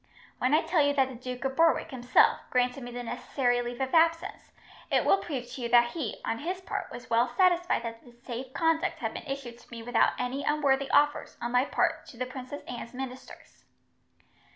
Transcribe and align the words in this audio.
When 0.39 0.55
I 0.55 0.63
tell 0.63 0.81
you 0.83 0.95
that 0.95 1.09
the 1.09 1.13
Duke 1.13 1.45
of 1.45 1.55
Berwick, 1.55 1.91
himself, 1.91 2.39
granted 2.49 2.81
me 2.83 2.89
the 2.91 3.03
necessary 3.03 3.61
leave 3.61 3.79
of 3.79 3.93
absence, 3.93 4.51
it 4.89 5.05
will 5.05 5.19
prove 5.19 5.47
to 5.51 5.61
you 5.61 5.69
that 5.69 5.91
he, 5.91 6.19
on 6.25 6.39
his 6.39 6.59
part, 6.59 6.89
was 6.91 7.11
well 7.11 7.27
satisfied 7.27 7.83
that 7.83 8.03
the 8.03 8.11
safe 8.25 8.51
conduct 8.51 8.97
had 8.97 9.13
been 9.13 9.27
issued 9.27 9.59
to 9.59 9.69
me 9.69 9.83
without 9.83 10.13
any 10.17 10.43
unworthy 10.43 10.89
offers, 10.89 11.37
on 11.39 11.51
my 11.51 11.65
part, 11.65 12.07
to 12.07 12.17
the 12.17 12.25
Princess 12.25 12.63
Anne's 12.67 12.95
ministers." 12.95 13.63